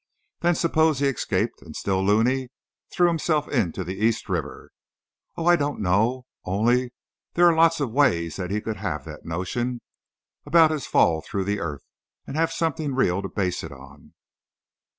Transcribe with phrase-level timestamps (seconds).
[0.39, 2.49] Then suppose he escaped, and, still loony,
[2.91, 4.71] threw himself into the East River
[5.37, 6.91] oh, I don't know only,
[7.35, 9.79] there are lots of ways that he could have that notion
[10.43, 11.83] about his fall through the earth,
[12.25, 14.15] and have something real to base it on."